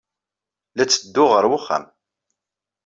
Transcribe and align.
La 0.75 0.83
ttedduɣ 0.85 1.29
ɣer 1.33 1.45
wexxam. 1.51 1.85